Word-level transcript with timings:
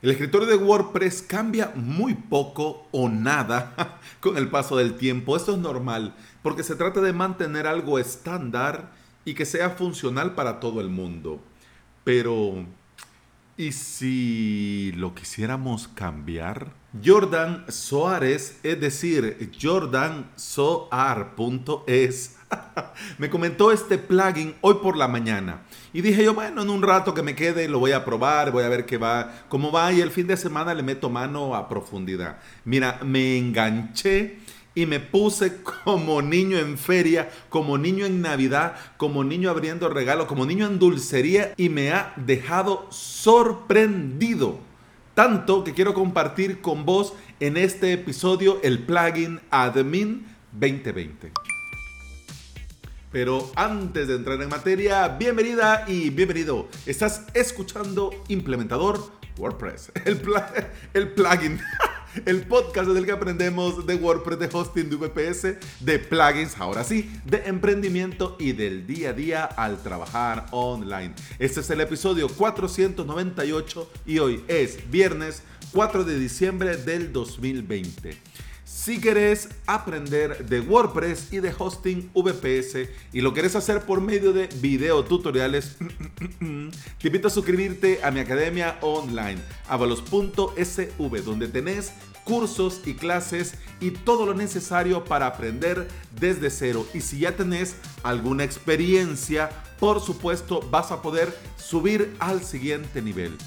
El 0.00 0.10
escritorio 0.10 0.46
de 0.46 0.54
WordPress 0.54 1.22
cambia 1.22 1.72
muy 1.74 2.14
poco 2.14 2.86
o 2.92 3.08
nada 3.08 3.98
con 4.20 4.36
el 4.36 4.48
paso 4.48 4.76
del 4.76 4.94
tiempo. 4.94 5.36
Esto 5.36 5.52
es 5.52 5.58
normal 5.58 6.14
porque 6.42 6.62
se 6.62 6.76
trata 6.76 7.00
de 7.00 7.12
mantener 7.12 7.66
algo 7.66 7.98
estándar 7.98 8.92
y 9.24 9.34
que 9.34 9.44
sea 9.44 9.70
funcional 9.70 10.36
para 10.36 10.60
todo 10.60 10.80
el 10.80 10.88
mundo. 10.88 11.42
Pero, 12.04 12.64
¿y 13.56 13.72
si 13.72 14.92
lo 14.96 15.16
quisiéramos 15.16 15.88
cambiar? 15.88 16.72
Jordan 17.04 17.64
Soares, 17.68 18.60
es 18.62 18.80
decir, 18.80 19.50
jordansoar.es, 19.60 22.37
me 23.18 23.30
comentó 23.30 23.72
este 23.72 23.98
plugin 23.98 24.54
hoy 24.60 24.74
por 24.82 24.96
la 24.96 25.08
mañana. 25.08 25.62
Y 25.92 26.00
dije 26.00 26.24
yo, 26.24 26.34
bueno, 26.34 26.62
en 26.62 26.70
un 26.70 26.82
rato 26.82 27.14
que 27.14 27.22
me 27.22 27.34
quede 27.34 27.68
lo 27.68 27.78
voy 27.78 27.92
a 27.92 28.04
probar, 28.04 28.50
voy 28.52 28.64
a 28.64 28.68
ver 28.68 28.86
qué 28.86 28.98
va, 28.98 29.32
cómo 29.48 29.72
va 29.72 29.92
y 29.92 30.00
el 30.00 30.10
fin 30.10 30.26
de 30.26 30.36
semana 30.36 30.74
le 30.74 30.82
meto 30.82 31.10
mano 31.10 31.54
a 31.54 31.68
profundidad. 31.68 32.38
Mira, 32.64 33.00
me 33.04 33.38
enganché 33.38 34.38
y 34.74 34.86
me 34.86 35.00
puse 35.00 35.62
como 35.84 36.22
niño 36.22 36.58
en 36.58 36.78
feria, 36.78 37.30
como 37.48 37.78
niño 37.78 38.06
en 38.06 38.22
Navidad, 38.22 38.76
como 38.96 39.24
niño 39.24 39.50
abriendo 39.50 39.88
regalos, 39.88 40.26
como 40.26 40.46
niño 40.46 40.66
en 40.66 40.78
dulcería 40.78 41.54
y 41.56 41.68
me 41.68 41.90
ha 41.90 42.12
dejado 42.16 42.86
sorprendido. 42.90 44.58
Tanto 45.14 45.64
que 45.64 45.74
quiero 45.74 45.94
compartir 45.94 46.60
con 46.60 46.84
vos 46.84 47.12
en 47.40 47.56
este 47.56 47.92
episodio 47.92 48.60
el 48.62 48.84
plugin 48.84 49.40
Admin 49.50 50.26
2020. 50.52 51.47
Pero 53.10 53.50
antes 53.56 54.06
de 54.06 54.16
entrar 54.16 54.40
en 54.42 54.50
materia, 54.50 55.08
bienvenida 55.08 55.84
y 55.88 56.10
bienvenido. 56.10 56.68
Estás 56.84 57.24
escuchando 57.32 58.10
Implementador 58.28 59.00
WordPress, 59.38 59.92
el, 60.04 60.18
plugin, 61.12 61.58
el 62.26 62.42
podcast 62.42 62.90
del 62.90 63.06
que 63.06 63.12
aprendemos 63.12 63.86
de 63.86 63.94
WordPress, 63.94 64.38
de 64.40 64.50
hosting, 64.52 64.90
de 64.90 64.96
VPS, 64.96 65.42
de 65.80 65.98
plugins, 65.98 66.58
ahora 66.58 66.84
sí, 66.84 67.10
de 67.24 67.44
emprendimiento 67.46 68.36
y 68.38 68.52
del 68.52 68.86
día 68.86 69.10
a 69.10 69.12
día 69.14 69.44
al 69.44 69.82
trabajar 69.82 70.44
online. 70.50 71.14
Este 71.38 71.60
es 71.60 71.70
el 71.70 71.80
episodio 71.80 72.28
498 72.28 73.90
y 74.04 74.18
hoy 74.18 74.44
es 74.48 74.90
viernes 74.90 75.42
4 75.72 76.04
de 76.04 76.18
diciembre 76.18 76.76
del 76.76 77.10
2020. 77.12 78.18
Si 78.70 79.00
querés 79.00 79.48
aprender 79.66 80.44
de 80.46 80.60
WordPress 80.60 81.32
y 81.32 81.40
de 81.40 81.54
hosting 81.58 82.10
VPS 82.14 82.90
y 83.14 83.22
lo 83.22 83.32
querés 83.32 83.56
hacer 83.56 83.86
por 83.86 84.02
medio 84.02 84.34
de 84.34 84.46
video 84.60 85.02
tutoriales, 85.04 85.78
te 86.98 87.06
invito 87.06 87.28
a 87.28 87.30
suscribirte 87.30 88.00
a 88.04 88.10
mi 88.10 88.20
academia 88.20 88.76
online, 88.82 89.38
avalos.sv, 89.68 91.22
donde 91.24 91.48
tenés 91.48 91.94
cursos 92.24 92.82
y 92.84 92.92
clases 92.92 93.54
y 93.80 93.92
todo 93.92 94.26
lo 94.26 94.34
necesario 94.34 95.02
para 95.02 95.28
aprender 95.28 95.88
desde 96.20 96.50
cero. 96.50 96.86
Y 96.92 97.00
si 97.00 97.20
ya 97.20 97.34
tenés 97.34 97.74
alguna 98.02 98.44
experiencia, 98.44 99.48
por 99.80 100.02
supuesto 100.02 100.60
vas 100.70 100.92
a 100.92 101.00
poder 101.00 101.34
subir 101.56 102.14
al 102.18 102.44
siguiente 102.44 103.00
nivel 103.00 103.38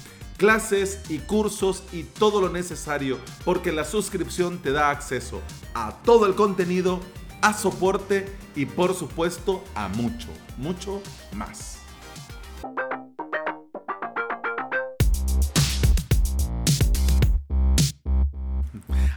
clases 0.42 1.00
y 1.08 1.18
cursos 1.18 1.84
y 1.92 2.02
todo 2.02 2.40
lo 2.40 2.48
necesario 2.48 3.16
porque 3.44 3.70
la 3.70 3.84
suscripción 3.84 4.58
te 4.58 4.72
da 4.72 4.90
acceso 4.90 5.40
a 5.72 6.02
todo 6.02 6.26
el 6.26 6.34
contenido, 6.34 6.98
a 7.42 7.54
soporte 7.54 8.26
y 8.56 8.66
por 8.66 8.92
supuesto 8.92 9.62
a 9.76 9.86
mucho, 9.86 10.26
mucho 10.56 11.00
más. 11.36 11.78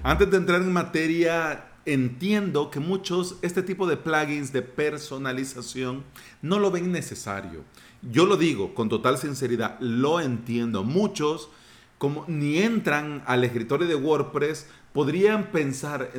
Antes 0.03 0.29
de 0.29 0.37
entrar 0.37 0.61
en 0.61 0.71
materia, 0.71 1.71
entiendo 1.87 2.69
que 2.69 2.79
muchos 2.79 3.37
este 3.41 3.63
tipo 3.63 3.87
de 3.87 3.97
plugins 3.97 4.53
de 4.53 4.61
personalización 4.61 6.03
no 6.43 6.59
lo 6.59 6.69
ven 6.69 6.91
necesario. 6.91 7.63
Yo 8.11 8.27
lo 8.27 8.37
digo 8.37 8.75
con 8.75 8.87
total 8.87 9.17
sinceridad, 9.17 9.79
lo 9.79 10.19
entiendo. 10.19 10.83
Muchos, 10.83 11.49
como 11.97 12.25
ni 12.27 12.59
entran 12.59 13.23
al 13.25 13.43
escritorio 13.43 13.87
de 13.87 13.95
WordPress, 13.95 14.67
podrían 14.93 15.47
pensar, 15.47 16.11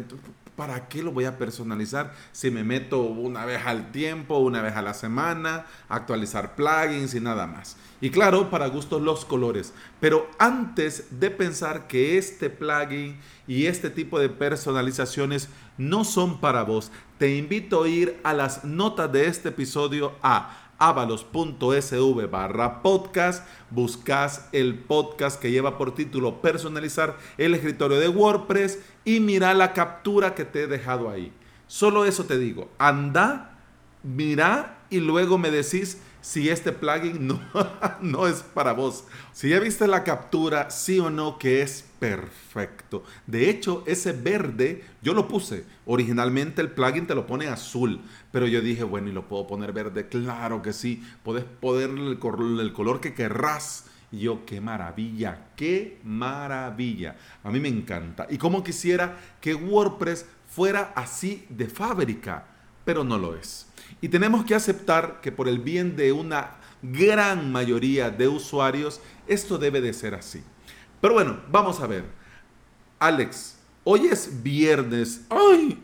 ¿para 0.57 0.89
qué 0.89 1.03
lo 1.05 1.13
voy 1.13 1.27
a 1.27 1.39
personalizar 1.39 2.13
si 2.33 2.51
me 2.51 2.65
meto 2.65 3.03
una 3.03 3.45
vez 3.45 3.63
al 3.65 3.93
tiempo, 3.93 4.39
una 4.39 4.63
vez 4.63 4.75
a 4.75 4.83
la 4.83 4.95
semana, 4.95 5.67
actualizar 5.89 6.57
plugins 6.57 7.15
y 7.15 7.21
nada 7.21 7.47
más? 7.47 7.77
Y 8.01 8.11
claro, 8.11 8.51
para 8.51 8.67
gustos 8.67 9.01
los 9.01 9.25
colores. 9.25 9.73
Pero 10.01 10.29
antes 10.39 11.21
de 11.21 11.31
pensar 11.31 11.87
que 11.87 12.19
este 12.19 12.51
plugin 12.51 13.17
y 13.47 13.67
este 13.67 13.91
tipo 13.91 14.19
de 14.19 14.29
personalizaciones 14.29 15.49
no 15.79 16.05
son 16.05 16.41
para 16.41 16.65
vos, 16.65 16.91
te 17.19 17.37
invito 17.37 17.85
a 17.85 17.89
ir 17.89 18.19
a 18.25 18.35
las 18.35 18.65
notas 18.65 19.13
de 19.13 19.27
este 19.27 19.51
episodio 19.51 20.13
a 20.21 20.66
avalos.sv 20.79 22.27
barra 22.31 22.83
podcast, 22.83 23.47
buscas 23.71 24.49
el 24.53 24.79
podcast 24.79 25.41
que 25.41 25.51
lleva 25.51 25.79
por 25.79 25.95
título 25.95 26.41
personalizar 26.41 27.17
el 27.39 27.55
escritorio 27.55 27.99
de 27.99 28.09
WordPress 28.09 28.81
y 29.05 29.21
mira 29.21 29.55
la 29.55 29.73
captura 29.73 30.35
que 30.35 30.45
te 30.45 30.63
he 30.63 30.67
dejado 30.67 31.11
ahí. 31.11 31.33
Solo 31.67 32.05
eso 32.05 32.25
te 32.25 32.39
digo, 32.39 32.69
anda, 32.79 33.59
mira 34.03 34.79
y 34.91 35.01
luego 35.01 35.39
me 35.39 35.51
decís 35.51 36.01
si 36.27 36.49
este 36.49 36.73
plugin 36.73 37.25
no, 37.25 37.41
no 38.03 38.27
es 38.27 38.43
para 38.43 38.73
vos. 38.73 39.05
Si 39.33 39.51
ya 39.51 39.61
viste 39.61 39.87
la 39.87 40.03
captura, 40.03 40.71
sí 40.71 40.99
o 40.99 41.09
no 41.09 41.39
que 41.39 41.63
es 41.63 41.85
perfecto. 42.01 43.05
De 43.29 43.49
hecho, 43.49 43.85
ese 43.87 44.11
verde 44.11 44.85
yo 45.03 45.15
lo 45.15 45.29
puse. 45.29 45.65
Originalmente 45.85 46.61
el 46.63 46.73
plugin 46.73 47.07
te 47.07 47.15
lo 47.15 47.29
pone 47.29 47.47
azul, 47.47 48.01
pero 48.33 48.49
yo 48.49 48.61
dije, 48.61 48.83
bueno, 48.83 49.09
¿y 49.09 49.13
lo 49.13 49.29
puedo 49.29 49.47
poner 49.47 49.73
verde? 49.73 50.09
Claro 50.09 50.63
que 50.63 50.73
sí. 50.73 51.01
Puedes 51.23 51.45
ponerle 51.45 52.11
el, 52.11 52.19
color, 52.19 52.61
el 52.61 52.73
color 52.73 53.01
que 53.01 53.15
querrás. 53.15 53.85
Y 54.11 54.19
yo, 54.19 54.45
qué 54.45 54.61
maravilla, 54.61 55.51
qué 55.55 56.01
maravilla. 56.03 57.15
A 57.45 57.53
mí 57.53 57.61
me 57.61 57.69
encanta. 57.69 58.27
Y 58.29 58.37
como 58.37 58.65
quisiera 58.65 59.17
que 59.41 59.55
WordPress 59.55 60.27
fuera 60.49 60.93
así 60.97 61.47
de 61.51 61.69
fábrica, 61.69 62.47
pero 62.85 63.05
no 63.05 63.17
lo 63.17 63.37
es. 63.37 63.69
Y 64.01 64.09
tenemos 64.09 64.45
que 64.45 64.55
aceptar 64.55 65.21
que 65.21 65.33
por 65.33 65.49
el 65.49 65.59
bien 65.59 65.97
de 65.97 66.13
una 66.13 66.57
gran 66.83 67.51
mayoría 67.51 68.11
de 68.11 68.29
usuarios, 68.29 69.01
esto 69.27 69.59
debe 69.59 69.81
de 69.81 69.93
ser 69.93 70.15
así. 70.15 70.43
Pero 71.01 71.15
bueno, 71.15 71.41
vamos 71.51 71.81
a 71.81 71.87
ver. 71.87 72.05
Alex, 72.99 73.59
hoy 73.85 74.07
es 74.07 74.43
viernes. 74.43 75.23
Ay, 75.31 75.79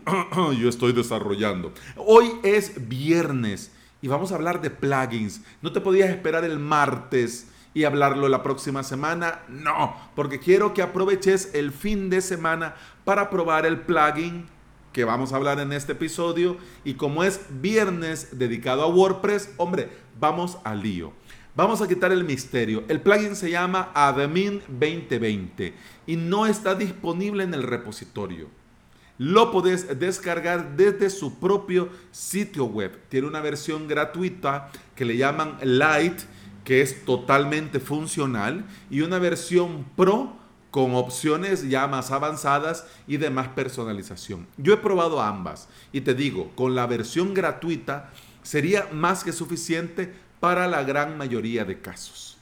yo 0.59 0.69
estoy 0.69 0.93
desarrollando. 0.93 1.73
Hoy 1.97 2.33
es 2.43 2.89
viernes 2.89 3.73
y 4.01 4.09
vamos 4.09 4.33
a 4.33 4.35
hablar 4.35 4.61
de 4.61 4.71
plugins. 4.71 5.43
¿No 5.63 5.73
te 5.73 5.81
podías 5.81 6.11
esperar 6.11 6.45
el 6.45 6.59
martes 6.59 7.49
y 7.75 7.85
hablarlo 7.85 8.29
la 8.29 8.43
próxima 8.43 8.83
semana? 8.83 9.41
No, 9.49 9.97
porque 10.15 10.41
quiero 10.41 10.75
que 10.75 10.83
aproveches 10.83 11.55
el 11.55 11.73
fin 11.73 12.11
de 12.11 12.21
semana 12.21 12.75
para 13.05 13.31
probar 13.31 13.65
el 13.65 13.81
plugin 13.81 14.47
que 14.93 15.05
vamos 15.05 15.33
a 15.33 15.37
hablar 15.37 15.59
en 15.61 15.73
este 15.73 15.93
episodio. 15.93 16.57
Y 16.85 16.95
como 16.95 17.25
es 17.25 17.41
viernes 17.61 18.39
dedicado 18.39 18.83
a 18.83 18.87
WordPress, 18.87 19.51
hombre, 19.57 19.89
vamos 20.19 20.59
al 20.65 20.83
lío. 20.83 21.13
Vamos 21.55 21.83
a 21.83 21.89
quitar 21.89 22.13
el 22.13 22.25
misterio. 22.25 22.85
El 22.89 23.01
plugin 23.01 23.37
se 23.37 23.51
llama 23.51 23.91
Admin 23.95 24.63
2020 24.69 25.75
y 26.07 26.17
no 26.17 26.47
está 26.47 26.75
disponible 26.75 27.45
en 27.45 27.53
el 27.53 27.63
repositorio. 27.63 28.49
Lo 29.19 29.53
podés 29.53 29.99
descargar 29.99 30.77
desde 30.77 31.11
su 31.11 31.39
propio 31.39 31.91
sitio 32.11 32.65
web. 32.65 32.99
Tiene 33.09 33.27
una 33.27 33.41
versión 33.41 33.87
gratuita 33.87 34.71
que 34.97 35.05
le 35.05 35.19
llaman 35.19 35.59
Lite, 35.63 36.25
que 36.65 36.81
es 36.81 37.05
totalmente 37.05 37.81
funcional, 37.81 38.65
y 38.91 39.03
una 39.03 39.19
versión 39.19 39.85
Pro 39.95 40.42
con 40.73 40.95
opciones 40.95 41.69
ya 41.69 41.87
más 41.87 42.11
avanzadas 42.11 42.87
y 43.07 43.19
de 43.19 43.29
más 43.31 43.49
personalización. 43.49 44.49
Yo 44.57 44.73
he 44.73 44.79
probado 44.79 45.21
ambas 45.21 45.69
y 45.93 46.01
te 46.01 46.15
digo, 46.15 46.51
con 46.57 46.75
la 46.75 46.87
versión 46.87 47.35
gratuita 47.35 48.11
sería 48.43 48.89
más 48.91 49.23
que 49.23 49.33
suficiente 49.33 50.13
para 50.41 50.67
la 50.67 50.83
gran 50.83 51.17
mayoría 51.19 51.65
de 51.67 51.81
casos. 51.81 52.39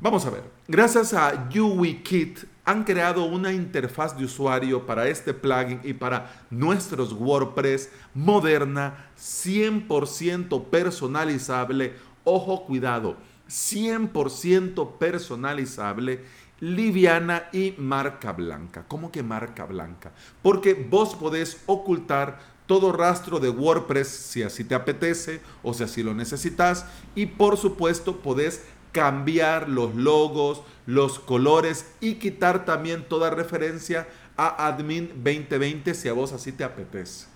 Vamos 0.00 0.24
a 0.24 0.30
ver, 0.30 0.44
gracias 0.66 1.12
a 1.12 1.48
UWIKit 1.54 2.38
han 2.64 2.84
creado 2.84 3.24
una 3.24 3.52
interfaz 3.52 4.16
de 4.16 4.24
usuario 4.24 4.86
para 4.86 5.08
este 5.08 5.34
plugin 5.34 5.80
y 5.84 5.92
para 5.92 6.44
nuestros 6.48 7.12
WordPress 7.12 7.90
moderna, 8.14 9.10
100% 9.18 10.70
personalizable. 10.70 11.96
Ojo, 12.24 12.64
cuidado, 12.64 13.16
100% 13.48 14.96
personalizable 14.96 16.24
liviana 16.62 17.48
y 17.52 17.74
marca 17.76 18.32
blanca. 18.32 18.84
¿Cómo 18.86 19.10
que 19.10 19.24
marca 19.24 19.64
blanca? 19.64 20.12
Porque 20.42 20.74
vos 20.74 21.16
podés 21.16 21.60
ocultar 21.66 22.38
todo 22.68 22.92
rastro 22.92 23.40
de 23.40 23.50
WordPress 23.50 24.06
si 24.06 24.44
así 24.44 24.62
te 24.62 24.76
apetece 24.76 25.40
o 25.64 25.74
si 25.74 25.82
así 25.82 26.04
lo 26.04 26.14
necesitas 26.14 26.86
y 27.16 27.26
por 27.26 27.56
supuesto 27.56 28.18
podés 28.18 28.64
cambiar 28.92 29.68
los 29.68 29.96
logos, 29.96 30.62
los 30.86 31.18
colores 31.18 31.84
y 32.00 32.14
quitar 32.14 32.64
también 32.64 33.08
toda 33.08 33.30
referencia 33.30 34.06
a 34.36 34.68
Admin 34.68 35.08
2020 35.16 35.94
si 35.94 36.08
a 36.08 36.12
vos 36.12 36.32
así 36.32 36.52
te 36.52 36.62
apetece. 36.62 37.26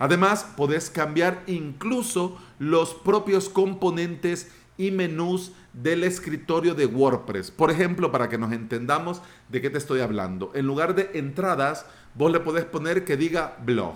Además, 0.00 0.44
podés 0.56 0.90
cambiar 0.90 1.44
incluso 1.46 2.36
los 2.58 2.94
propios 2.94 3.48
componentes 3.48 4.50
y 4.76 4.90
menús 4.90 5.52
del 5.72 6.04
escritorio 6.04 6.74
de 6.74 6.86
WordPress. 6.86 7.50
Por 7.50 7.70
ejemplo, 7.70 8.10
para 8.10 8.28
que 8.28 8.38
nos 8.38 8.52
entendamos 8.52 9.22
de 9.48 9.60
qué 9.60 9.70
te 9.70 9.78
estoy 9.78 10.00
hablando. 10.00 10.50
En 10.54 10.66
lugar 10.66 10.94
de 10.94 11.10
entradas, 11.14 11.86
vos 12.14 12.32
le 12.32 12.40
podés 12.40 12.64
poner 12.64 13.04
que 13.04 13.16
diga 13.16 13.56
blog. 13.64 13.94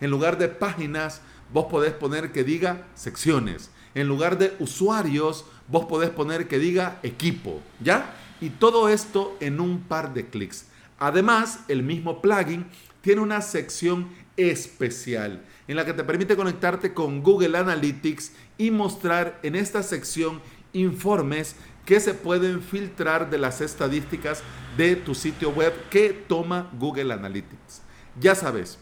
En 0.00 0.10
lugar 0.10 0.38
de 0.38 0.48
páginas, 0.48 1.20
vos 1.52 1.66
podés 1.66 1.92
poner 1.92 2.32
que 2.32 2.44
diga 2.44 2.86
secciones. 2.94 3.70
En 3.94 4.06
lugar 4.06 4.38
de 4.38 4.54
usuarios, 4.60 5.44
vos 5.68 5.86
podés 5.86 6.10
poner 6.10 6.48
que 6.48 6.58
diga 6.58 6.98
equipo. 7.02 7.60
¿Ya? 7.80 8.14
Y 8.40 8.50
todo 8.50 8.88
esto 8.88 9.36
en 9.40 9.60
un 9.60 9.80
par 9.80 10.14
de 10.14 10.26
clics. 10.26 10.66
Además, 10.98 11.60
el 11.68 11.82
mismo 11.82 12.22
plugin 12.22 12.66
tiene 13.00 13.20
una 13.20 13.40
sección 13.40 14.08
especial 14.36 15.42
en 15.70 15.76
la 15.76 15.84
que 15.84 15.92
te 15.92 16.04
permite 16.04 16.36
conectarte 16.36 16.92
con 16.92 17.22
Google 17.22 17.56
Analytics 17.56 18.32
y 18.60 18.70
mostrar 18.70 19.40
en 19.42 19.56
esta 19.56 19.82
sección 19.82 20.42
informes 20.74 21.56
que 21.86 21.98
se 21.98 22.12
pueden 22.12 22.60
filtrar 22.60 23.30
de 23.30 23.38
las 23.38 23.62
estadísticas 23.62 24.42
de 24.76 24.96
tu 24.96 25.14
sitio 25.14 25.48
web 25.50 25.72
que 25.88 26.10
toma 26.10 26.70
Google 26.78 27.14
Analytics. 27.14 27.80
Ya 28.20 28.34
sabes, 28.34 28.78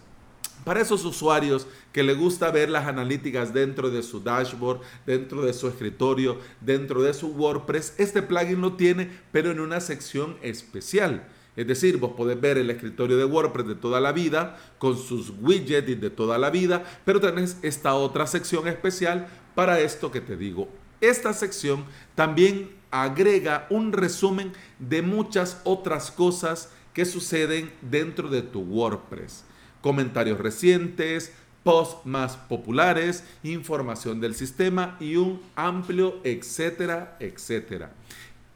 para 0.65 0.81
esos 0.81 1.05
usuarios 1.05 1.69
que 1.93 2.03
le 2.03 2.15
gusta 2.15 2.51
ver 2.51 2.69
las 2.71 2.89
analíticas 2.89 3.55
dentro 3.55 3.89
de 3.89 4.03
su 4.03 4.19
dashboard, 4.19 4.81
dentro 5.07 5.43
de 5.43 5.53
su 5.53 5.69
escritorio, 5.69 6.41
dentro 6.61 7.01
de 7.01 7.15
su 7.15 7.29
WordPress, 7.29 7.95
este 7.99 8.21
plugin 8.21 8.61
lo 8.61 8.73
tiene, 8.73 9.09
pero 9.31 9.53
en 9.53 9.61
una 9.61 9.79
sección 9.79 10.39
especial. 10.43 11.25
Es 11.59 11.67
decir, 11.67 11.97
vos 11.97 12.13
podés 12.13 12.41
ver 12.41 12.57
el 12.57 12.71
escritorio 12.71 13.17
de 13.17 13.25
WordPress 13.25 13.67
de 13.67 13.75
toda 13.75 14.01
la 14.01 14.13
vida, 14.13 14.57
con 14.79 14.97
sus 14.97 15.33
widgets 15.41 16.01
de 16.01 16.09
toda 16.09 16.39
la 16.39 16.51
vida, 16.51 16.85
pero 17.05 17.21
tenés 17.21 17.59
esta 17.63 17.95
otra 17.95 18.29
sección 18.29 18.69
especial 18.69 19.27
para 19.59 19.81
esto 19.81 20.13
que 20.13 20.21
te 20.21 20.37
digo. 20.37 20.69
Esta 21.01 21.33
sección 21.33 21.85
también 22.15 22.71
agrega 22.93 23.67
un 23.71 23.93
resumen 23.93 24.53
de 24.79 25.03
muchas 25.03 25.61
otras 25.65 26.13
cosas 26.13 26.69
que 26.93 27.05
suceden 27.05 27.73
dentro 27.83 28.29
de 28.29 28.43
tu 28.43 28.61
WordPress. 28.61 29.43
Comentarios 29.81 30.39
recientes, 30.39 31.33
posts 31.65 32.07
más 32.07 32.37
populares, 32.37 33.25
información 33.43 34.21
del 34.21 34.37
sistema 34.37 34.97
y 35.01 35.17
un 35.17 35.43
amplio 35.57 36.21
etcétera, 36.23 37.17
etcétera. 37.19 37.91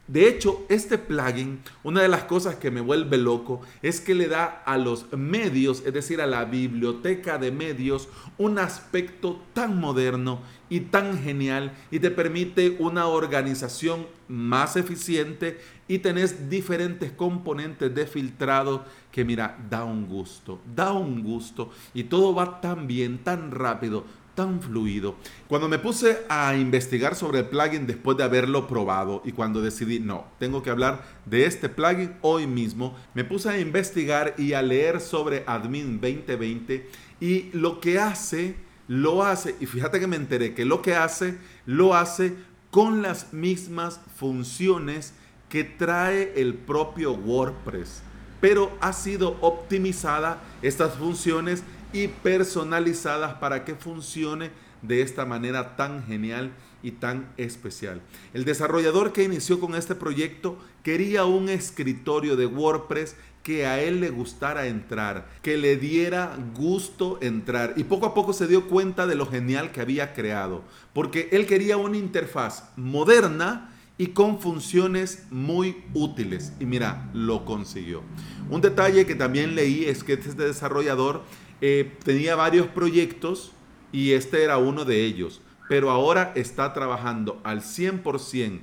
De 0.06 0.28
hecho, 0.28 0.66
este 0.68 0.98
plugin, 0.98 1.62
una 1.84 2.02
de 2.02 2.08
las 2.08 2.24
cosas 2.24 2.56
que 2.56 2.70
me 2.70 2.80
vuelve 2.80 3.18
loco 3.18 3.62
es 3.82 4.00
que 4.00 4.14
le 4.14 4.28
da 4.28 4.44
a 4.66 4.76
los 4.76 5.10
medios, 5.12 5.82
es 5.86 5.94
decir, 5.94 6.20
a 6.20 6.26
la 6.26 6.44
biblioteca 6.44 7.38
de 7.38 7.50
medios, 7.50 8.08
un 8.36 8.58
aspecto 8.58 9.40
tan 9.52 9.80
moderno 9.80 10.42
y 10.72 10.80
tan 10.80 11.22
genial 11.22 11.74
y 11.90 11.98
te 11.98 12.10
permite 12.10 12.76
una 12.78 13.06
organización 13.06 14.06
más 14.26 14.76
eficiente 14.76 15.60
y 15.86 15.98
tenés 15.98 16.48
diferentes 16.48 17.12
componentes 17.12 17.94
de 17.94 18.06
filtrado 18.06 18.86
que 19.10 19.22
mira, 19.22 19.58
da 19.68 19.84
un 19.84 20.08
gusto, 20.08 20.62
da 20.74 20.92
un 20.92 21.22
gusto 21.22 21.70
y 21.92 22.04
todo 22.04 22.34
va 22.34 22.62
tan 22.62 22.86
bien, 22.86 23.18
tan 23.18 23.50
rápido, 23.50 24.06
tan 24.34 24.62
fluido. 24.62 25.16
Cuando 25.46 25.68
me 25.68 25.78
puse 25.78 26.20
a 26.30 26.56
investigar 26.56 27.16
sobre 27.16 27.40
el 27.40 27.48
plugin 27.48 27.86
después 27.86 28.16
de 28.16 28.24
haberlo 28.24 28.66
probado 28.66 29.20
y 29.26 29.32
cuando 29.32 29.60
decidí, 29.60 30.00
no, 30.00 30.24
tengo 30.38 30.62
que 30.62 30.70
hablar 30.70 31.04
de 31.26 31.44
este 31.44 31.68
plugin 31.68 32.14
hoy 32.22 32.46
mismo, 32.46 32.96
me 33.12 33.24
puse 33.24 33.50
a 33.50 33.60
investigar 33.60 34.36
y 34.38 34.54
a 34.54 34.62
leer 34.62 35.02
sobre 35.02 35.44
Admin 35.46 36.00
2020 36.00 36.88
y 37.20 37.50
lo 37.52 37.78
que 37.78 37.98
hace, 37.98 38.56
lo 38.92 39.24
hace, 39.24 39.56
y 39.58 39.64
fíjate 39.64 40.00
que 40.00 40.06
me 40.06 40.16
enteré 40.16 40.52
que 40.52 40.66
lo 40.66 40.82
que 40.82 40.94
hace, 40.94 41.38
lo 41.64 41.94
hace 41.94 42.34
con 42.70 43.00
las 43.00 43.32
mismas 43.32 44.00
funciones 44.16 45.14
que 45.48 45.64
trae 45.64 46.34
el 46.36 46.52
propio 46.52 47.14
WordPress, 47.14 48.02
pero 48.42 48.70
ha 48.82 48.92
sido 48.92 49.38
optimizada 49.40 50.42
estas 50.60 50.94
funciones 50.96 51.62
y 51.94 52.08
personalizadas 52.08 53.32
para 53.34 53.64
que 53.64 53.76
funcione 53.76 54.50
de 54.82 55.00
esta 55.00 55.24
manera 55.24 55.74
tan 55.74 56.04
genial 56.04 56.50
y 56.82 56.90
tan 56.90 57.32
especial. 57.38 58.02
El 58.34 58.44
desarrollador 58.44 59.14
que 59.14 59.22
inició 59.22 59.58
con 59.58 59.74
este 59.74 59.94
proyecto 59.94 60.58
quería 60.82 61.24
un 61.24 61.48
escritorio 61.48 62.36
de 62.36 62.44
WordPress 62.44 63.16
que 63.42 63.66
a 63.66 63.82
él 63.82 64.00
le 64.00 64.10
gustara 64.10 64.66
entrar, 64.66 65.28
que 65.42 65.56
le 65.56 65.76
diera 65.76 66.36
gusto 66.54 67.18
entrar. 67.20 67.74
Y 67.76 67.84
poco 67.84 68.06
a 68.06 68.14
poco 68.14 68.32
se 68.32 68.46
dio 68.46 68.68
cuenta 68.68 69.06
de 69.06 69.14
lo 69.14 69.26
genial 69.26 69.72
que 69.72 69.80
había 69.80 70.14
creado, 70.14 70.62
porque 70.92 71.28
él 71.32 71.46
quería 71.46 71.76
una 71.76 71.96
interfaz 71.96 72.70
moderna 72.76 73.72
y 73.98 74.08
con 74.08 74.40
funciones 74.40 75.26
muy 75.30 75.76
útiles. 75.94 76.52
Y 76.60 76.66
mira, 76.66 77.10
lo 77.12 77.44
consiguió. 77.44 78.02
Un 78.50 78.60
detalle 78.60 79.06
que 79.06 79.14
también 79.14 79.54
leí 79.54 79.84
es 79.84 80.04
que 80.04 80.14
este 80.14 80.30
desarrollador 80.34 81.22
eh, 81.60 81.92
tenía 82.04 82.34
varios 82.34 82.66
proyectos 82.68 83.52
y 83.92 84.12
este 84.12 84.42
era 84.42 84.58
uno 84.58 84.84
de 84.84 85.04
ellos, 85.04 85.40
pero 85.68 85.90
ahora 85.90 86.32
está 86.34 86.72
trabajando 86.72 87.40
al 87.44 87.60
100% 87.60 88.60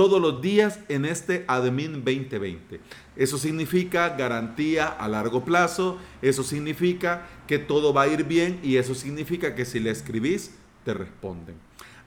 todos 0.00 0.18
los 0.18 0.40
días 0.40 0.80
en 0.88 1.04
este 1.04 1.44
Admin 1.46 2.02
2020. 2.02 2.80
Eso 3.16 3.36
significa 3.36 4.08
garantía 4.16 4.86
a 4.86 5.06
largo 5.08 5.44
plazo, 5.44 5.98
eso 6.22 6.42
significa 6.42 7.26
que 7.46 7.58
todo 7.58 7.92
va 7.92 8.04
a 8.04 8.08
ir 8.08 8.24
bien 8.24 8.58
y 8.62 8.78
eso 8.78 8.94
significa 8.94 9.54
que 9.54 9.66
si 9.66 9.78
le 9.78 9.90
escribís, 9.90 10.54
te 10.86 10.94
responden. 10.94 11.56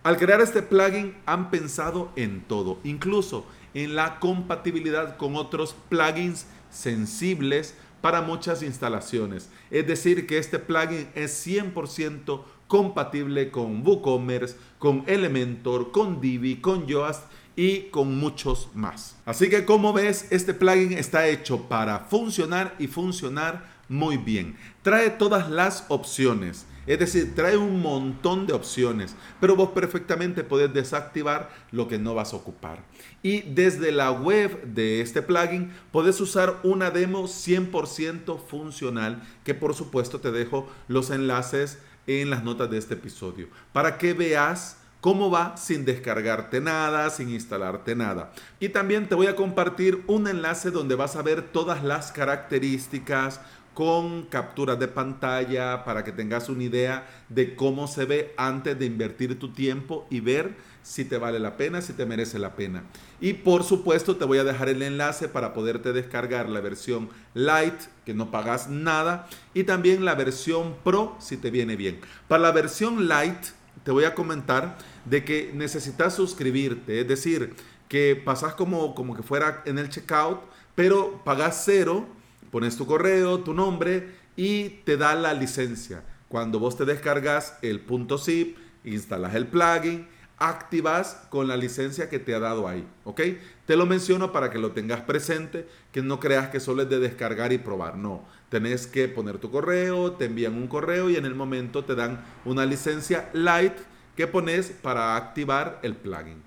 Al 0.01 0.17
crear 0.17 0.41
este 0.41 0.63
plugin 0.63 1.13
han 1.27 1.51
pensado 1.51 2.11
en 2.15 2.41
todo, 2.41 2.79
incluso 2.83 3.45
en 3.75 3.93
la 3.93 4.19
compatibilidad 4.19 5.15
con 5.15 5.35
otros 5.35 5.75
plugins 5.89 6.47
sensibles 6.71 7.75
para 8.01 8.23
muchas 8.23 8.63
instalaciones. 8.63 9.51
Es 9.69 9.85
decir, 9.85 10.25
que 10.25 10.39
este 10.39 10.57
plugin 10.57 11.09
es 11.13 11.45
100% 11.45 12.41
compatible 12.67 13.51
con 13.51 13.85
WooCommerce, 13.85 14.55
con 14.79 15.03
Elementor, 15.05 15.91
con 15.91 16.19
Divi, 16.19 16.55
con 16.55 16.87
Yoast 16.87 17.31
y 17.55 17.83
con 17.89 18.17
muchos 18.17 18.69
más. 18.73 19.15
Así 19.25 19.49
que 19.49 19.65
como 19.65 19.93
ves, 19.93 20.27
este 20.31 20.53
plugin 20.53 20.93
está 20.93 21.27
hecho 21.27 21.63
para 21.63 21.99
funcionar 21.99 22.75
y 22.79 22.87
funcionar 22.87 23.71
muy 23.89 24.17
bien. 24.17 24.57
Trae 24.81 25.09
todas 25.09 25.49
las 25.49 25.85
opciones. 25.89 26.65
Es 26.85 26.99
decir, 26.99 27.33
trae 27.33 27.55
un 27.55 27.81
montón 27.81 28.45
de 28.45 28.51
opciones, 28.51 29.15
pero 29.39 29.55
vos 29.55 29.69
perfectamente 29.69 30.43
podés 30.43 30.73
desactivar 30.73 31.49
lo 31.71 31.87
que 31.87 31.97
no 31.97 32.13
vas 32.13 32.33
a 32.33 32.35
ocupar. 32.35 32.83
Y 33.21 33.41
desde 33.41 33.93
la 33.93 34.11
web 34.11 34.63
de 34.65 34.99
este 34.99 35.21
plugin 35.21 35.71
podés 35.93 36.19
usar 36.19 36.59
una 36.63 36.91
demo 36.91 37.23
100% 37.23 38.37
funcional, 38.37 39.23
que 39.45 39.53
por 39.53 39.75
supuesto 39.75 40.19
te 40.19 40.33
dejo 40.33 40.69
los 40.89 41.09
enlaces 41.09 41.79
en 42.05 42.29
las 42.29 42.43
notas 42.43 42.69
de 42.69 42.79
este 42.79 42.95
episodio, 42.95 43.47
para 43.71 43.97
que 43.97 44.13
veas 44.13 44.77
cómo 45.03 45.29
va 45.29 45.57
sin 45.57 45.83
descargarte 45.83 46.61
nada, 46.61 47.09
sin 47.09 47.29
instalarte 47.29 47.93
nada. 47.93 48.31
Y 48.61 48.69
también 48.69 49.09
te 49.09 49.15
voy 49.15 49.27
a 49.27 49.35
compartir 49.35 50.01
un 50.07 50.29
enlace 50.29 50.71
donde 50.71 50.95
vas 50.95 51.17
a 51.17 51.21
ver 51.21 51.41
todas 51.41 51.83
las 51.83 52.13
características, 52.13 53.41
con 53.73 54.23
capturas 54.27 54.79
de 54.79 54.87
pantalla 54.87 55.83
para 55.83 56.05
que 56.05 56.13
tengas 56.13 56.47
una 56.47 56.63
idea 56.63 57.07
de 57.27 57.55
cómo 57.55 57.87
se 57.87 58.05
ve 58.05 58.33
antes 58.37 58.79
de 58.79 58.85
invertir 58.85 59.37
tu 59.39 59.51
tiempo 59.51 60.07
y 60.09 60.21
ver 60.21 60.55
si 60.83 61.03
te 61.03 61.17
vale 61.17 61.39
la 61.39 61.57
pena, 61.57 61.81
si 61.81 61.91
te 61.91 62.05
merece 62.05 62.39
la 62.39 62.55
pena. 62.55 62.83
Y 63.19 63.33
por 63.33 63.63
supuesto 63.63 64.15
te 64.15 64.23
voy 64.23 64.37
a 64.37 64.45
dejar 64.45 64.69
el 64.69 64.83
enlace 64.83 65.27
para 65.27 65.53
poderte 65.53 65.91
descargar 65.91 66.47
la 66.47 66.61
versión 66.61 67.09
Light, 67.33 67.81
que 68.05 68.13
no 68.13 68.31
pagas 68.31 68.69
nada, 68.69 69.27
y 69.53 69.65
también 69.65 70.05
la 70.05 70.15
versión 70.15 70.75
Pro, 70.83 71.17
si 71.19 71.35
te 71.35 71.51
viene 71.51 71.75
bien. 71.75 71.99
Para 72.29 72.43
la 72.43 72.51
versión 72.51 73.09
Light 73.09 73.47
te 73.83 73.91
voy 73.91 74.05
a 74.05 74.15
comentar 74.15 74.77
de 75.05 75.23
que 75.23 75.51
necesitas 75.53 76.15
suscribirte, 76.15 77.01
es 77.01 77.07
decir, 77.07 77.55
que 77.89 78.15
pasas 78.15 78.53
como, 78.53 78.95
como 78.95 79.15
que 79.15 79.23
fuera 79.23 79.61
en 79.65 79.77
el 79.77 79.89
checkout, 79.89 80.41
pero 80.75 81.21
pagas 81.23 81.63
cero 81.65 82.07
pones 82.53 82.77
tu 82.77 82.85
correo, 82.85 83.39
tu 83.39 83.51
nombre 83.51 84.11
y 84.35 84.69
te 84.85 84.95
da 84.95 85.15
la 85.15 85.33
licencia. 85.33 86.03
Cuando 86.27 86.59
vos 86.59 86.77
te 86.77 86.85
descargas 86.85 87.57
el 87.63 87.79
punto 87.79 88.19
zip, 88.19 88.57
instalas 88.83 89.33
el 89.33 89.47
plugin, 89.47 90.07
activas 90.49 91.25
con 91.29 91.47
la 91.47 91.55
licencia 91.55 92.09
que 92.09 92.19
te 92.19 92.35
ha 92.35 92.39
dado 92.39 92.67
ahí, 92.67 92.85
¿ok? 93.05 93.21
Te 93.65 93.77
lo 93.77 93.85
menciono 93.85 94.33
para 94.33 94.49
que 94.49 94.59
lo 94.59 94.71
tengas 94.71 95.01
presente, 95.01 95.67
que 95.91 96.01
no 96.01 96.19
creas 96.19 96.49
que 96.49 96.59
solo 96.59 96.83
es 96.83 96.89
de 96.89 96.99
descargar 96.99 97.53
y 97.53 97.57
probar, 97.57 97.95
no. 97.95 98.25
Tenés 98.49 98.85
que 98.85 99.07
poner 99.07 99.37
tu 99.37 99.49
correo, 99.49 100.11
te 100.11 100.25
envían 100.25 100.55
un 100.55 100.67
correo 100.67 101.09
y 101.09 101.15
en 101.15 101.25
el 101.25 101.33
momento 101.33 101.85
te 101.85 101.95
dan 101.95 102.23
una 102.43 102.65
licencia 102.65 103.29
light 103.33 103.73
que 104.17 104.27
pones 104.27 104.69
para 104.69 105.15
activar 105.15 105.79
el 105.81 105.95
plugin. 105.95 106.43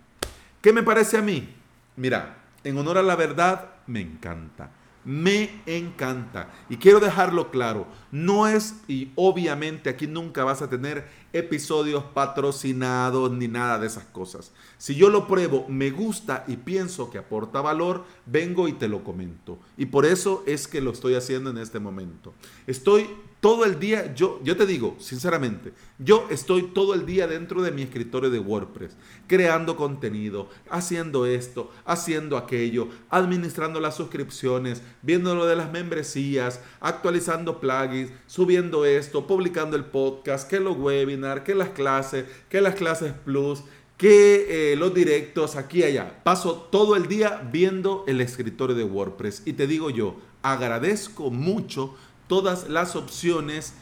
¿Qué 0.60 0.72
me 0.72 0.82
parece 0.82 1.16
a 1.16 1.22
mí? 1.22 1.54
Mira, 1.96 2.36
en 2.64 2.76
honor 2.76 2.98
a 2.98 3.02
la 3.02 3.16
verdad, 3.16 3.70
me 3.86 4.02
encanta. 4.02 4.70
Me 5.06 5.62
encanta. 5.66 6.50
Y 6.68 6.78
quiero 6.78 6.98
dejarlo 6.98 7.52
claro, 7.52 7.86
no 8.10 8.48
es, 8.48 8.74
y 8.88 9.12
obviamente 9.14 9.88
aquí 9.88 10.08
nunca 10.08 10.42
vas 10.42 10.62
a 10.62 10.68
tener 10.68 11.06
episodios 11.32 12.02
patrocinados 12.02 13.30
ni 13.30 13.46
nada 13.46 13.78
de 13.78 13.86
esas 13.86 14.04
cosas. 14.06 14.50
Si 14.78 14.96
yo 14.96 15.08
lo 15.08 15.28
pruebo, 15.28 15.64
me 15.68 15.92
gusta 15.92 16.44
y 16.48 16.56
pienso 16.56 17.08
que 17.08 17.18
aporta 17.18 17.60
valor, 17.60 18.04
vengo 18.26 18.66
y 18.66 18.72
te 18.72 18.88
lo 18.88 19.04
comento. 19.04 19.60
Y 19.76 19.86
por 19.86 20.06
eso 20.06 20.42
es 20.44 20.66
que 20.66 20.80
lo 20.80 20.90
estoy 20.90 21.14
haciendo 21.14 21.50
en 21.50 21.58
este 21.58 21.78
momento. 21.78 22.34
Estoy 22.66 23.06
todo 23.46 23.64
el 23.64 23.78
día, 23.78 24.12
yo, 24.12 24.40
yo 24.42 24.56
te 24.56 24.66
digo, 24.66 24.96
sinceramente, 24.98 25.72
yo 26.00 26.26
estoy 26.30 26.62
todo 26.74 26.94
el 26.94 27.06
día 27.06 27.28
dentro 27.28 27.62
de 27.62 27.70
mi 27.70 27.82
escritorio 27.82 28.28
de 28.28 28.40
WordPress, 28.40 28.96
creando 29.28 29.76
contenido, 29.76 30.50
haciendo 30.68 31.26
esto, 31.26 31.70
haciendo 31.84 32.38
aquello, 32.38 32.88
administrando 33.08 33.78
las 33.78 33.94
suscripciones, 33.94 34.82
viendo 35.00 35.36
lo 35.36 35.46
de 35.46 35.54
las 35.54 35.70
membresías, 35.70 36.60
actualizando 36.80 37.60
plugins, 37.60 38.10
subiendo 38.26 38.84
esto, 38.84 39.28
publicando 39.28 39.76
el 39.76 39.84
podcast, 39.84 40.50
que 40.50 40.58
los 40.58 40.76
webinars, 40.76 41.42
que 41.42 41.54
las 41.54 41.68
clases, 41.68 42.24
que 42.48 42.60
las 42.60 42.74
clases 42.74 43.12
plus, 43.24 43.62
que 43.96 44.72
eh, 44.72 44.76
los 44.76 44.92
directos 44.92 45.54
aquí 45.54 45.78
y 45.78 45.84
allá. 45.84 46.20
Paso 46.24 46.68
todo 46.72 46.96
el 46.96 47.06
día 47.06 47.48
viendo 47.52 48.02
el 48.08 48.20
escritorio 48.20 48.74
de 48.74 48.82
WordPress 48.82 49.42
y 49.44 49.52
te 49.52 49.68
digo 49.68 49.88
yo, 49.90 50.16
agradezco 50.42 51.30
mucho 51.30 51.96
todas 52.26 52.68
las 52.68 52.96
opciones 52.96 53.74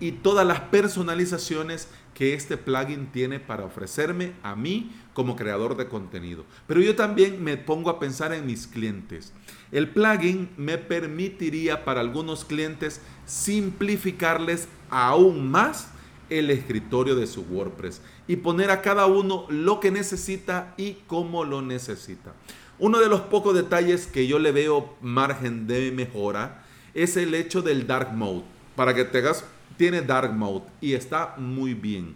y 0.00 0.12
todas 0.12 0.46
las 0.46 0.60
personalizaciones 0.60 1.88
que 2.14 2.34
este 2.34 2.56
plugin 2.56 3.12
tiene 3.12 3.38
para 3.40 3.64
ofrecerme 3.64 4.32
a 4.42 4.56
mí 4.56 4.92
como 5.14 5.36
creador 5.36 5.76
de 5.76 5.88
contenido. 5.88 6.44
Pero 6.66 6.80
yo 6.80 6.96
también 6.96 7.42
me 7.42 7.56
pongo 7.56 7.90
a 7.90 7.98
pensar 7.98 8.32
en 8.32 8.46
mis 8.46 8.66
clientes. 8.66 9.32
El 9.72 9.88
plugin 9.88 10.50
me 10.56 10.78
permitiría 10.78 11.84
para 11.84 12.00
algunos 12.00 12.44
clientes 12.44 13.00
simplificarles 13.26 14.68
aún 14.90 15.50
más 15.50 15.88
el 16.30 16.50
escritorio 16.50 17.16
de 17.16 17.26
su 17.26 17.42
WordPress 17.42 18.00
y 18.28 18.36
poner 18.36 18.70
a 18.70 18.82
cada 18.82 19.06
uno 19.06 19.46
lo 19.48 19.80
que 19.80 19.90
necesita 19.90 20.74
y 20.76 20.98
cómo 21.06 21.44
lo 21.44 21.60
necesita. 21.60 22.34
Uno 22.78 22.98
de 22.98 23.08
los 23.08 23.20
pocos 23.22 23.54
detalles 23.54 24.06
que 24.06 24.26
yo 24.26 24.38
le 24.38 24.52
veo 24.52 24.94
margen 25.02 25.66
de 25.66 25.90
mejora 25.92 26.64
es 26.94 27.16
el 27.16 27.34
hecho 27.34 27.62
del 27.62 27.86
dark 27.86 28.12
mode. 28.12 28.42
Para 28.76 28.94
que 28.94 29.04
tengas, 29.04 29.44
tiene 29.76 30.02
dark 30.02 30.32
mode 30.32 30.64
y 30.80 30.94
está 30.94 31.34
muy 31.38 31.74
bien. 31.74 32.14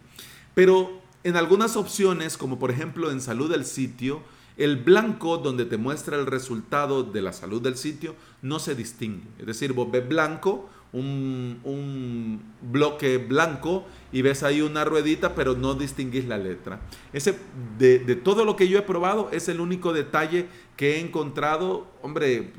Pero 0.55 1.01
en 1.25 1.37
algunas 1.37 1.77
opciones, 1.77 2.37
como 2.37 2.59
por 2.59 2.71
ejemplo 2.71 3.11
en 3.11 3.21
salud 3.21 3.51
del 3.51 3.65
sitio, 3.65 4.23
el 4.57 4.77
blanco 4.77 5.39
donde 5.39 5.65
te 5.65 5.77
muestra 5.77 6.17
el 6.17 6.27
resultado 6.27 7.03
de 7.03 7.23
la 7.23 7.33
salud 7.33 7.61
del 7.61 7.77
sitio 7.77 8.15
no 8.43 8.59
se 8.59 8.75
distingue. 8.75 9.27
Es 9.39 9.47
decir, 9.47 9.73
vos 9.73 9.91
ves 9.91 10.07
blanco, 10.09 10.69
un, 10.93 11.59
un, 11.65 12.41
bloque 12.63 13.19
blanco 13.19 13.85
y 14.13 14.23
ves 14.23 14.45
ahí 14.45 14.61
una 14.61 14.85
ruedita, 14.85 15.35
pero 15.35 15.57
no 15.57 15.75
distinguís 15.75 16.27
la 16.27 16.39
letra. 16.39 16.81
Ese, 17.13 17.37
de, 17.79 17.99
de 17.99 18.15
todo 18.15 18.45
lo 18.45 18.55
que 18.55 18.69
yo 18.69 18.79
he 18.79 18.83
probado, 18.83 19.29
es 19.33 19.49
el 19.49 19.61
único 19.61 19.93
detalle 19.93 20.47
que 20.77 20.97
he 20.97 21.01
encontrado, 21.01 21.89
hombre, 22.01 22.53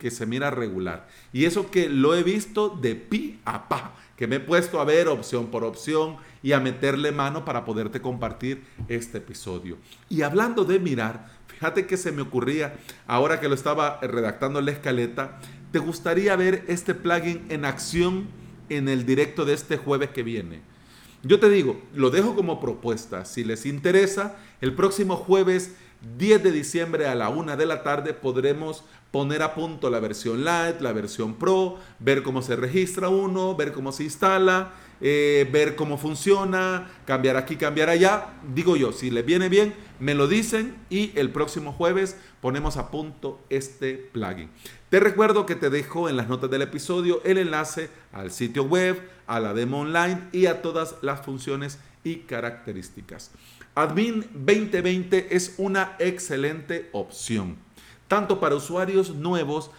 que 0.00 0.10
se 0.10 0.26
mira 0.26 0.50
regular. 0.50 1.06
Y 1.32 1.44
eso 1.44 1.70
que 1.70 1.88
lo 1.88 2.16
he 2.16 2.24
visto 2.24 2.70
de 2.70 2.96
pi 2.96 3.38
a 3.44 3.68
pa, 3.68 3.94
que 4.16 4.26
me 4.26 4.36
he 4.36 4.40
puesto 4.40 4.80
a 4.80 4.84
ver 4.84 5.06
opción 5.06 5.48
por 5.48 5.62
opción 5.62 6.16
y 6.42 6.52
a 6.52 6.60
meterle 6.60 7.12
mano 7.12 7.44
para 7.44 7.64
poderte 7.64 8.00
compartir 8.00 8.64
este 8.88 9.18
episodio. 9.18 9.76
Y 10.08 10.22
hablando 10.22 10.64
de 10.64 10.80
mirar, 10.80 11.30
fíjate 11.46 11.86
que 11.86 11.96
se 11.96 12.10
me 12.10 12.22
ocurría, 12.22 12.74
ahora 13.06 13.38
que 13.38 13.48
lo 13.48 13.54
estaba 13.54 14.00
redactando 14.00 14.60
la 14.62 14.72
escaleta, 14.72 15.38
¿te 15.70 15.78
gustaría 15.78 16.34
ver 16.34 16.64
este 16.66 16.94
plugin 16.94 17.44
en 17.50 17.64
acción 17.66 18.28
en 18.70 18.88
el 18.88 19.04
directo 19.04 19.44
de 19.44 19.52
este 19.52 19.76
jueves 19.76 20.10
que 20.10 20.22
viene? 20.22 20.62
Yo 21.22 21.38
te 21.38 21.50
digo, 21.50 21.82
lo 21.94 22.08
dejo 22.08 22.34
como 22.34 22.60
propuesta. 22.60 23.26
Si 23.26 23.44
les 23.44 23.66
interesa, 23.66 24.38
el 24.62 24.74
próximo 24.74 25.16
jueves 25.16 25.74
10 26.16 26.42
de 26.42 26.52
diciembre 26.52 27.06
a 27.06 27.14
la 27.14 27.28
1 27.28 27.56
de 27.56 27.66
la 27.66 27.82
tarde 27.82 28.14
podremos 28.14 28.84
poner 29.10 29.42
a 29.42 29.54
punto 29.54 29.90
la 29.90 30.00
versión 30.00 30.38
Lite, 30.38 30.78
la 30.80 30.92
versión 30.92 31.34
Pro, 31.34 31.78
ver 31.98 32.22
cómo 32.22 32.42
se 32.42 32.56
registra 32.56 33.08
uno, 33.08 33.54
ver 33.54 33.72
cómo 33.72 33.92
se 33.92 34.04
instala, 34.04 34.72
eh, 35.00 35.48
ver 35.52 35.76
cómo 35.76 35.98
funciona, 35.98 36.90
cambiar 37.06 37.36
aquí, 37.36 37.56
cambiar 37.56 37.88
allá. 37.88 38.28
Digo 38.54 38.76
yo, 38.76 38.92
si 38.92 39.10
les 39.10 39.26
viene 39.26 39.48
bien, 39.48 39.74
me 39.98 40.14
lo 40.14 40.28
dicen 40.28 40.76
y 40.88 41.12
el 41.18 41.30
próximo 41.30 41.72
jueves 41.72 42.16
ponemos 42.40 42.76
a 42.76 42.90
punto 42.90 43.40
este 43.50 43.94
plugin. 43.94 44.50
Te 44.90 45.00
recuerdo 45.00 45.44
que 45.44 45.54
te 45.54 45.70
dejo 45.70 46.08
en 46.08 46.16
las 46.16 46.28
notas 46.28 46.50
del 46.50 46.62
episodio 46.62 47.20
el 47.24 47.38
enlace 47.38 47.90
al 48.12 48.30
sitio 48.30 48.64
web, 48.64 49.00
a 49.26 49.40
la 49.40 49.54
demo 49.54 49.80
online 49.80 50.28
y 50.32 50.46
a 50.46 50.62
todas 50.62 50.96
las 51.02 51.24
funciones 51.24 51.78
y 52.04 52.16
características. 52.16 53.30
Admin 53.74 54.22
2020 54.34 55.34
es 55.34 55.54
una 55.58 55.96
excelente 55.98 56.88
opción 56.92 57.56
tanto 58.10 58.40
para 58.40 58.56
usuarios 58.56 59.14
nuevos 59.14 59.70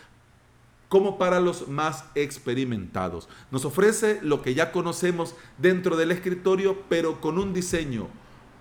como 0.88 1.18
para 1.18 1.42
los 1.42 1.68
más 1.68 2.06
experimentados. 2.16 3.28
Nos 3.52 3.66
ofrece 3.66 4.20
lo 4.24 4.42
que 4.42 4.54
ya 4.56 4.72
conocemos 4.72 5.36
dentro 5.58 5.98
del 5.98 6.12
escritorio, 6.12 6.84
pero 6.88 7.20
con 7.20 7.38
un 7.38 7.54
diseño 7.54 8.08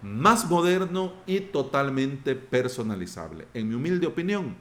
más 0.02 0.50
moderno 0.50 1.12
y 1.25 1.38
totalmente 1.38 2.35
personalizable. 2.35 3.47
En 3.55 3.69
mi 3.69 3.76
humilde 3.76 4.09
opinión, 4.09 4.57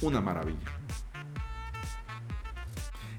una 0.00 0.22
maravilla. 0.22 0.72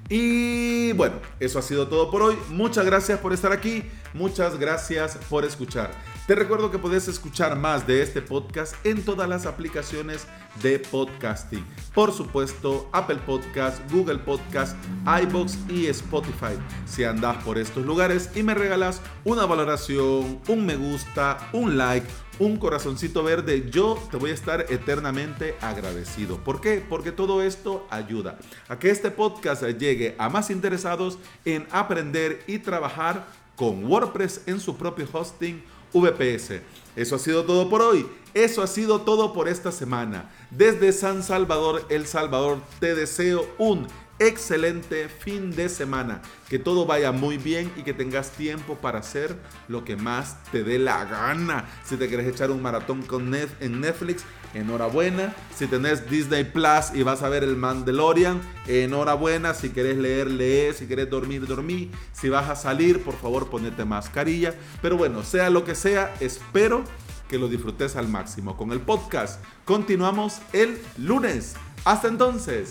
Y 0.08 0.92
bueno, 0.92 1.16
eso 1.40 1.58
ha 1.58 1.62
sido 1.62 1.88
todo 1.88 2.10
por 2.10 2.22
hoy. 2.22 2.36
Muchas 2.50 2.84
gracias 2.84 3.18
por 3.18 3.32
estar 3.32 3.52
aquí. 3.52 3.82
Muchas 4.14 4.58
gracias 4.58 5.18
por 5.28 5.44
escuchar. 5.44 5.90
Te 6.26 6.34
recuerdo 6.34 6.72
que 6.72 6.78
puedes 6.80 7.06
escuchar 7.06 7.54
más 7.54 7.86
de 7.86 8.02
este 8.02 8.20
podcast 8.20 8.74
en 8.84 9.04
todas 9.04 9.28
las 9.28 9.46
aplicaciones 9.46 10.26
de 10.60 10.80
podcasting. 10.80 11.64
Por 11.94 12.12
supuesto, 12.12 12.88
Apple 12.92 13.20
Podcast, 13.24 13.80
Google 13.92 14.18
Podcast, 14.18 14.76
iBox 15.22 15.56
y 15.68 15.86
Spotify. 15.86 16.58
Si 16.84 17.04
andas 17.04 17.36
por 17.44 17.58
estos 17.58 17.86
lugares 17.86 18.30
y 18.34 18.42
me 18.42 18.54
regalas 18.54 19.00
una 19.24 19.46
valoración, 19.46 20.40
un 20.48 20.66
me 20.66 20.74
gusta, 20.74 21.38
un 21.52 21.78
like, 21.78 22.08
un 22.40 22.56
corazoncito 22.56 23.22
verde, 23.22 23.70
yo 23.70 23.96
te 24.10 24.16
voy 24.16 24.32
a 24.32 24.34
estar 24.34 24.66
eternamente 24.68 25.54
agradecido. 25.60 26.42
¿Por 26.42 26.60
qué? 26.60 26.84
Porque 26.88 27.12
todo 27.12 27.40
esto 27.40 27.86
ayuda 27.88 28.36
a 28.68 28.80
que 28.80 28.90
este 28.90 29.12
podcast 29.12 29.62
llegue 29.62 30.16
a 30.18 30.28
más 30.28 30.50
interesados 30.50 31.20
en 31.44 31.68
aprender 31.70 32.42
y 32.48 32.58
trabajar 32.58 33.24
con 33.54 33.84
WordPress 33.84 34.42
en 34.46 34.58
su 34.58 34.76
propio 34.76 35.08
hosting 35.12 35.62
VPS. 35.92 36.60
Eso 36.94 37.16
ha 37.16 37.18
sido 37.18 37.44
todo 37.44 37.68
por 37.68 37.82
hoy. 37.82 38.06
Eso 38.34 38.62
ha 38.62 38.66
sido 38.66 39.00
todo 39.02 39.32
por 39.32 39.48
esta 39.48 39.72
semana. 39.72 40.30
Desde 40.50 40.92
San 40.92 41.22
Salvador, 41.22 41.84
El 41.88 42.06
Salvador, 42.06 42.58
te 42.80 42.94
deseo 42.94 43.46
un 43.58 43.86
excelente 44.18 45.08
fin 45.08 45.50
de 45.50 45.68
semana. 45.68 46.22
Que 46.48 46.58
todo 46.58 46.86
vaya 46.86 47.12
muy 47.12 47.38
bien 47.38 47.72
y 47.76 47.82
que 47.82 47.92
tengas 47.92 48.30
tiempo 48.30 48.76
para 48.76 49.00
hacer 49.00 49.36
lo 49.68 49.84
que 49.84 49.96
más 49.96 50.42
te 50.52 50.64
dé 50.64 50.78
la 50.78 51.04
gana. 51.04 51.68
Si 51.84 51.96
te 51.96 52.08
quieres 52.08 52.26
echar 52.26 52.50
un 52.50 52.62
maratón 52.62 53.02
con 53.02 53.34
en 53.34 53.80
Netflix, 53.80 54.24
enhorabuena. 54.54 55.34
Si 55.54 55.66
tenés 55.66 56.08
Disney 56.08 56.44
Plus 56.44 56.94
y 56.94 57.02
vas 57.02 57.22
a 57.22 57.28
ver 57.28 57.44
el 57.44 57.56
Mandalorian, 57.56 58.40
enhorabuena. 58.66 59.54
Si 59.54 59.70
quieres 59.70 59.96
leer, 59.96 60.30
lee. 60.30 60.72
Si 60.74 60.86
quieres 60.86 61.10
dormir, 61.10 61.46
dormí. 61.46 61.90
Si 62.12 62.28
vas 62.28 62.48
a 62.48 62.56
salir, 62.56 63.02
por 63.02 63.14
favor, 63.14 63.48
ponete 63.48 63.84
mascarilla. 63.84 64.54
Pero 64.82 64.96
bueno, 64.96 65.22
sea 65.22 65.50
lo 65.50 65.64
que 65.64 65.74
sea, 65.74 66.14
espero 66.20 66.84
que 67.28 67.38
lo 67.38 67.48
disfrutes 67.48 67.96
al 67.96 68.08
máximo. 68.08 68.56
Con 68.56 68.72
el 68.72 68.80
podcast 68.80 69.42
continuamos 69.64 70.40
el 70.52 70.78
lunes. 70.96 71.54
Hasta 71.84 72.08
entonces. 72.08 72.70